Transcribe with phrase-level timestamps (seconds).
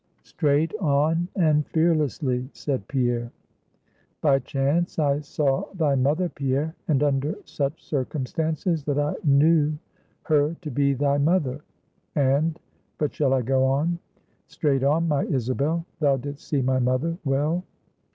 [0.23, 3.31] "Straight on, and fearlessly," said Pierre.
[4.19, 9.77] "By chance I saw thy mother, Pierre, and under such circumstances that I knew
[10.23, 11.61] her to be thy mother;
[12.15, 12.59] and
[12.97, 13.99] but shall I go on?"
[14.47, 17.63] "Straight on, my Isabel; thou didst see my mother well?"